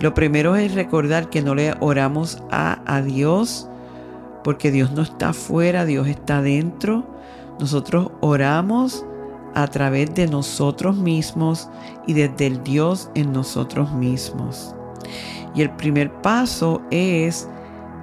[0.00, 3.68] Lo primero es recordar que no le oramos a, a Dios
[4.44, 7.04] porque Dios no está afuera, Dios está dentro.
[7.58, 9.04] Nosotros oramos
[9.54, 11.70] a través de nosotros mismos
[12.06, 14.76] y desde el Dios en nosotros mismos.
[15.54, 17.48] Y el primer paso es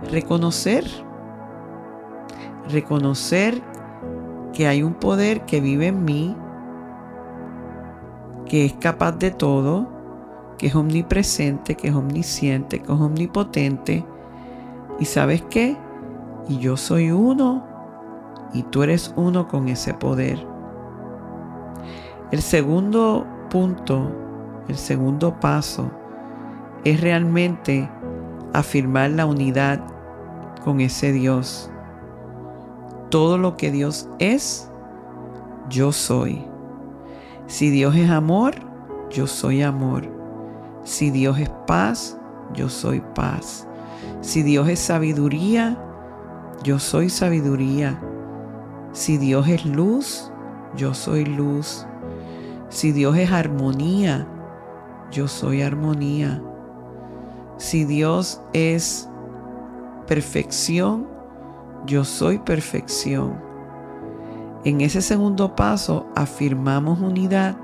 [0.09, 0.85] reconocer,
[2.69, 3.61] reconocer
[4.51, 6.35] que hay un poder que vive en mí,
[8.45, 9.89] que es capaz de todo,
[10.57, 14.05] que es omnipresente, que es omnisciente, que es omnipotente.
[14.99, 15.77] ¿Y sabes qué?
[16.47, 17.65] Y yo soy uno
[18.53, 20.45] y tú eres uno con ese poder.
[22.31, 24.11] El segundo punto,
[24.67, 25.91] el segundo paso,
[26.83, 27.89] es realmente
[28.53, 29.81] afirmar la unidad
[30.63, 31.69] con ese Dios.
[33.09, 34.71] Todo lo que Dios es,
[35.69, 36.45] yo soy.
[37.47, 38.55] Si Dios es amor,
[39.09, 40.07] yo soy amor.
[40.83, 42.17] Si Dios es paz,
[42.53, 43.67] yo soy paz.
[44.21, 45.77] Si Dios es sabiduría,
[46.63, 47.99] yo soy sabiduría.
[48.91, 50.31] Si Dios es luz,
[50.75, 51.85] yo soy luz.
[52.69, 54.27] Si Dios es armonía,
[55.11, 56.41] yo soy armonía.
[57.57, 59.09] Si Dios es
[60.07, 61.07] perfección,
[61.85, 63.39] yo soy perfección.
[64.63, 67.57] En ese segundo paso afirmamos unidad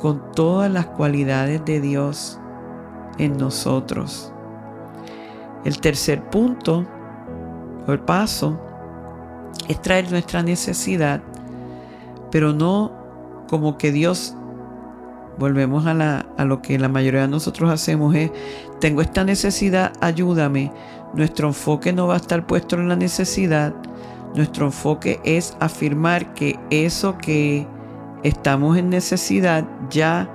[0.00, 2.40] con todas las cualidades de Dios
[3.18, 4.32] en nosotros.
[5.64, 6.86] El tercer punto
[7.92, 8.58] el paso
[9.68, 11.22] es traer nuestra necesidad,
[12.30, 12.92] pero no
[13.48, 14.36] como que Dios,
[15.38, 18.30] volvemos a, a lo que la mayoría de nosotros hacemos, es,
[18.80, 20.72] tengo esta necesidad, ayúdame.
[21.14, 23.72] Nuestro enfoque no va a estar puesto en la necesidad,
[24.36, 27.66] nuestro enfoque es afirmar que eso que
[28.22, 30.30] estamos en necesidad ya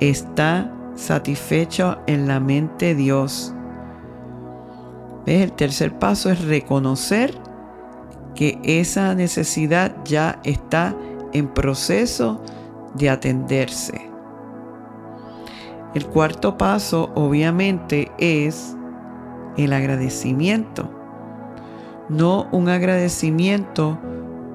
[0.00, 3.54] está satisfecho en la mente de Dios.
[5.26, 5.42] ¿Ves?
[5.42, 7.34] El tercer paso es reconocer
[8.34, 10.96] que esa necesidad ya está
[11.32, 12.40] en proceso
[12.94, 14.10] de atenderse.
[15.94, 18.74] El cuarto paso obviamente es
[19.56, 20.90] el agradecimiento.
[22.08, 23.98] No un agradecimiento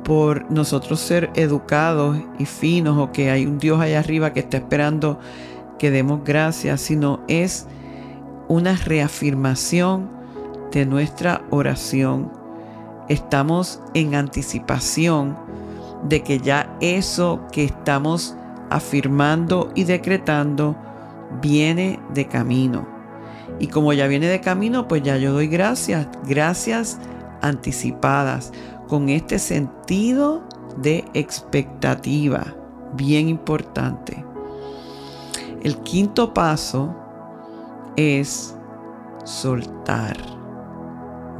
[0.04, 4.58] por nosotros ser educados y finos o que hay un Dios allá arriba que está
[4.58, 5.20] esperando
[5.78, 7.68] que demos gracias, sino es
[8.48, 10.17] una reafirmación
[10.78, 12.32] de nuestra oración.
[13.10, 15.36] Estamos en anticipación
[16.04, 18.36] de que ya eso que estamos
[18.70, 20.76] afirmando y decretando
[21.42, 22.88] viene de camino.
[23.58, 27.00] Y como ya viene de camino, pues ya yo doy gracias, gracias
[27.42, 28.54] anticipadas,
[28.88, 30.44] con este sentido
[30.78, 32.56] de expectativa,
[32.94, 34.24] bien importante.
[35.64, 36.96] El quinto paso
[37.96, 38.56] es
[39.24, 40.37] soltar.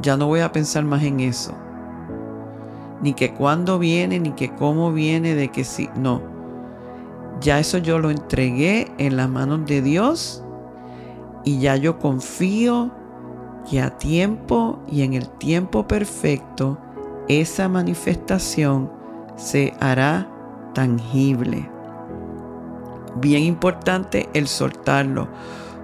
[0.02, 1.54] Ya no voy a pensar más en eso
[3.00, 6.20] ni que cuándo viene, ni que cómo viene, de que sí, no.
[7.40, 10.42] Ya eso yo lo entregué en las manos de Dios
[11.44, 12.90] y ya yo confío
[13.68, 16.78] que a tiempo y en el tiempo perfecto
[17.28, 18.90] esa manifestación
[19.36, 20.28] se hará
[20.74, 21.70] tangible.
[23.20, 25.28] Bien importante el soltarlo,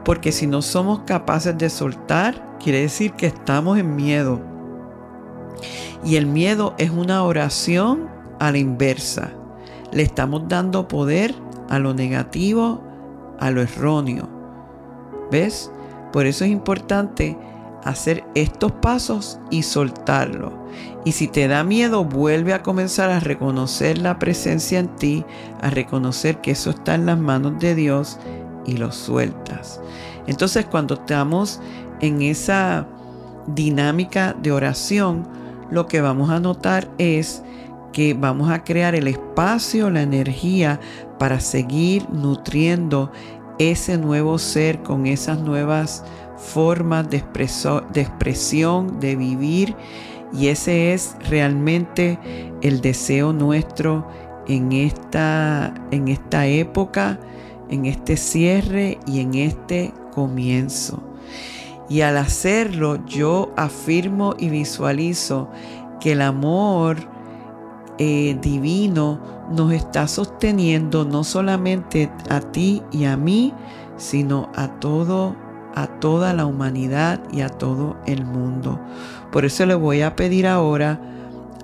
[0.05, 4.41] porque si no somos capaces de soltar, quiere decir que estamos en miedo
[6.03, 8.09] y el miedo es una oración
[8.41, 9.33] a la inversa.
[9.93, 11.35] Le estamos dando poder
[11.69, 12.83] a lo negativo,
[13.39, 14.29] a lo erróneo.
[15.31, 15.71] ¿Ves?
[16.11, 17.37] Por eso es importante
[17.85, 20.65] hacer estos pasos y soltarlo.
[21.05, 25.25] Y si te da miedo, vuelve a comenzar a reconocer la presencia en ti,
[25.61, 28.19] a reconocer que eso está en las manos de Dios
[28.65, 29.81] y lo sueltas.
[30.27, 31.61] Entonces cuando estamos
[32.01, 32.87] en esa
[33.47, 35.27] dinámica de oración,
[35.71, 37.43] lo que vamos a notar es
[37.93, 40.81] que vamos a crear el espacio, la energía
[41.19, 43.13] para seguir nutriendo
[43.59, 46.05] ese nuevo ser con esas nuevas
[46.37, 49.77] formas de, expresión, de vivir.
[50.33, 52.19] Y ese es realmente
[52.63, 54.09] el deseo nuestro
[54.49, 57.21] en esta, en esta época,
[57.71, 61.14] en este cierre y en este comienzo.
[61.89, 65.49] Y al hacerlo yo afirmo y visualizo
[66.01, 66.97] que el amor
[67.99, 69.21] eh, divino
[69.51, 73.53] nos está sosteniendo no solamente a ti y a mí,
[73.97, 75.37] sino a todo
[75.75, 78.81] a toda la humanidad y a todo el mundo.
[79.33, 81.01] Por eso le voy a pedir ahora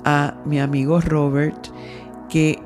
[0.04, 1.68] a mi amigo Robert
[2.28, 2.60] que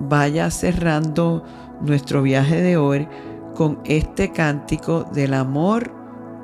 [0.00, 1.44] vaya cerrando
[1.80, 3.08] nuestro viaje de hoy
[3.54, 5.92] con este cántico del amor,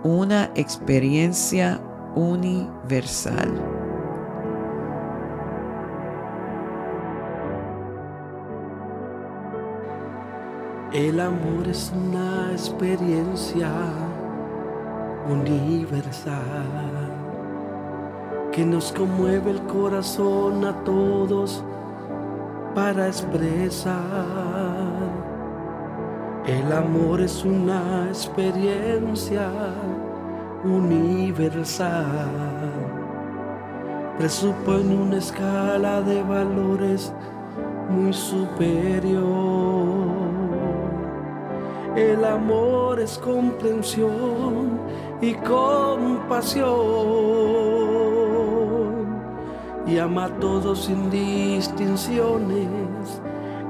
[0.03, 1.81] una experiencia
[2.15, 3.53] universal.
[10.93, 13.71] El amor es una experiencia
[15.29, 16.41] universal
[18.51, 21.63] que nos conmueve el corazón a todos
[22.75, 24.60] para expresar.
[26.51, 29.53] El amor es una experiencia
[30.65, 32.29] universal.
[34.19, 37.13] Presupone una escala de valores
[37.89, 39.23] muy superior.
[41.95, 44.81] El amor es comprensión
[45.21, 46.67] y compasión.
[49.87, 52.67] Y ama a todos sin distinciones.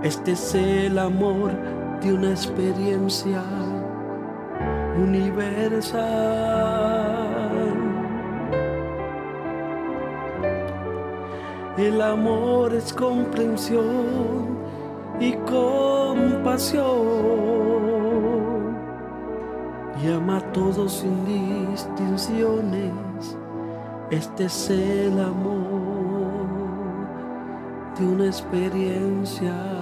[0.03, 1.51] Este es el amor
[2.03, 3.43] de una experiencia
[4.97, 6.01] universal.
[11.77, 14.59] El amor es comprensión
[15.19, 16.85] y compasión
[20.03, 22.93] y ama a todos sin distinciones.
[24.11, 26.41] Este es el amor
[27.99, 29.80] de una experiencia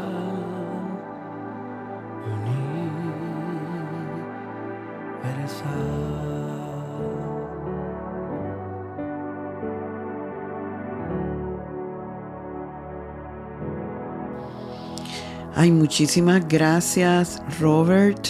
[15.69, 18.27] Ay, muchísimas gracias, Robert.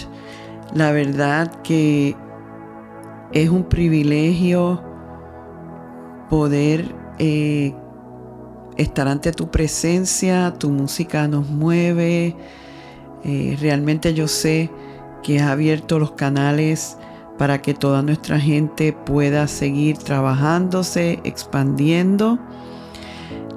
[0.74, 2.16] La verdad que
[3.32, 4.82] es un privilegio
[6.28, 7.76] poder eh,
[8.76, 12.34] estar ante tu presencia, tu música nos mueve.
[13.22, 14.68] Eh, realmente yo sé
[15.22, 16.96] que has abierto los canales
[17.38, 22.40] para que toda nuestra gente pueda seguir trabajándose, expandiendo.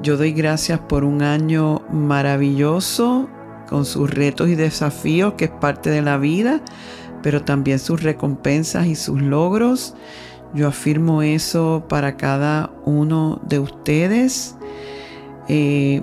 [0.03, 3.27] Yo doy gracias por un año maravilloso
[3.71, 6.61] con sus retos y desafíos que es parte de la vida
[7.21, 9.95] pero también sus recompensas y sus logros.
[10.53, 14.57] Yo afirmo eso para cada uno de ustedes.
[15.47, 16.01] Eh,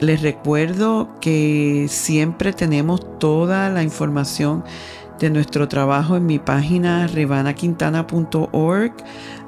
[0.00, 4.64] les recuerdo que siempre tenemos toda la información
[5.18, 8.92] de nuestro trabajo en mi página revanaquintana.org.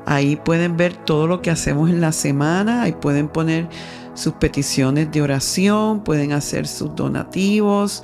[0.06, 3.68] Ahí pueden ver todo lo que hacemos en la semana, ahí pueden poner
[4.16, 8.02] sus peticiones de oración, pueden hacer sus donativos,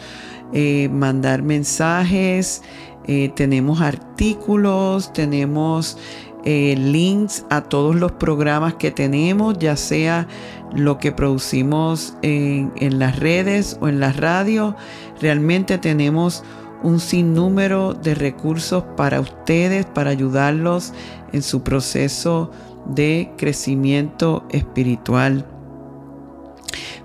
[0.53, 2.63] eh, mandar mensajes,
[3.07, 5.99] eh, tenemos artículos, tenemos
[6.45, 10.27] eh, links a todos los programas que tenemos, ya sea
[10.75, 14.77] lo que producimos en, las redes o en la radio.
[15.21, 16.45] Realmente tenemos
[16.83, 20.93] un sinnúmero de recursos para ustedes, para ayudarlos
[21.33, 22.51] en su proceso
[22.87, 25.47] de crecimiento espiritual.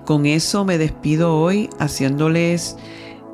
[0.07, 2.77] Con eso me despido hoy haciéndoles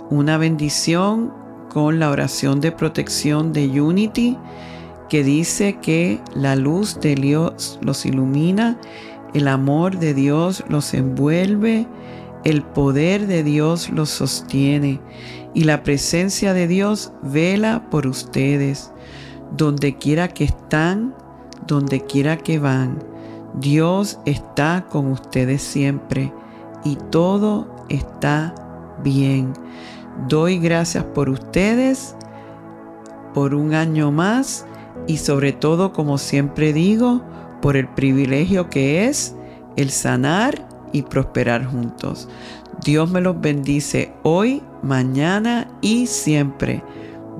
[0.09, 1.31] una bendición
[1.69, 4.39] con la oración de protección de Unity
[5.07, 8.79] que dice que la luz de Dios los ilumina,
[9.35, 11.85] el amor de Dios los envuelve,
[12.43, 14.99] el poder de Dios los sostiene
[15.53, 18.91] y la presencia de Dios vela por ustedes.
[19.55, 21.13] Donde quiera que están,
[21.67, 22.97] donde quiera que van,
[23.59, 26.33] Dios está con ustedes siempre
[26.83, 28.53] y todo está
[29.03, 29.53] bien.
[30.27, 32.15] Doy gracias por ustedes,
[33.33, 34.65] por un año más
[35.07, 37.21] y sobre todo, como siempre digo,
[37.61, 39.35] por el privilegio que es
[39.75, 42.29] el sanar y prosperar juntos.
[42.83, 46.83] Dios me los bendice hoy, mañana y siempre.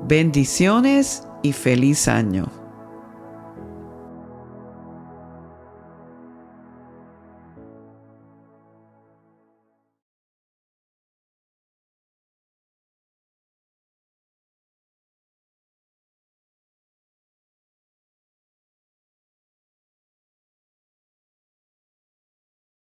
[0.08, 2.63] Bendiciones y feliz año.